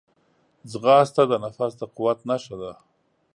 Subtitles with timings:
[0.71, 2.71] ځغاسته د نفس د قوت نښه ده